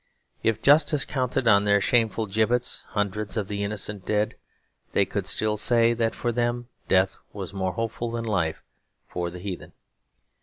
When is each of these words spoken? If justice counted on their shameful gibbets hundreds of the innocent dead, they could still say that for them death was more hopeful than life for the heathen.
If 0.41 0.63
justice 0.63 1.05
counted 1.05 1.47
on 1.47 1.63
their 1.63 1.79
shameful 1.79 2.25
gibbets 2.25 2.85
hundreds 2.87 3.37
of 3.37 3.47
the 3.47 3.63
innocent 3.63 4.03
dead, 4.03 4.33
they 4.93 5.05
could 5.05 5.27
still 5.27 5.57
say 5.57 5.93
that 5.93 6.15
for 6.15 6.31
them 6.31 6.69
death 6.87 7.17
was 7.33 7.53
more 7.53 7.73
hopeful 7.73 8.09
than 8.09 8.23
life 8.25 8.63
for 9.07 9.29
the 9.29 9.37
heathen. 9.37 9.73